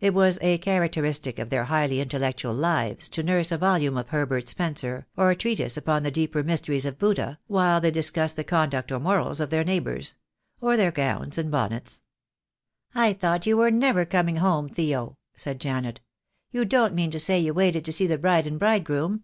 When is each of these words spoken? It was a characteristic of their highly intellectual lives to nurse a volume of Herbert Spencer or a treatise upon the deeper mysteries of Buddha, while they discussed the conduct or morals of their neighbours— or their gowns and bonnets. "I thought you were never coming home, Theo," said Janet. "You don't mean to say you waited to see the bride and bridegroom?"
It 0.00 0.14
was 0.14 0.36
a 0.42 0.58
characteristic 0.58 1.38
of 1.38 1.48
their 1.48 1.66
highly 1.66 2.00
intellectual 2.00 2.52
lives 2.52 3.08
to 3.10 3.22
nurse 3.22 3.52
a 3.52 3.56
volume 3.56 3.96
of 3.96 4.08
Herbert 4.08 4.48
Spencer 4.48 5.06
or 5.16 5.30
a 5.30 5.36
treatise 5.36 5.76
upon 5.76 6.02
the 6.02 6.10
deeper 6.10 6.42
mysteries 6.42 6.84
of 6.84 6.98
Buddha, 6.98 7.38
while 7.46 7.80
they 7.80 7.92
discussed 7.92 8.34
the 8.34 8.42
conduct 8.42 8.90
or 8.90 8.98
morals 8.98 9.40
of 9.40 9.50
their 9.50 9.62
neighbours— 9.62 10.16
or 10.60 10.76
their 10.76 10.90
gowns 10.90 11.38
and 11.38 11.52
bonnets. 11.52 12.02
"I 12.96 13.12
thought 13.12 13.46
you 13.46 13.58
were 13.58 13.70
never 13.70 14.04
coming 14.04 14.38
home, 14.38 14.68
Theo," 14.68 15.16
said 15.36 15.60
Janet. 15.60 16.00
"You 16.50 16.64
don't 16.64 16.92
mean 16.96 17.12
to 17.12 17.20
say 17.20 17.38
you 17.38 17.54
waited 17.54 17.84
to 17.84 17.92
see 17.92 18.08
the 18.08 18.18
bride 18.18 18.48
and 18.48 18.58
bridegroom?" 18.58 19.22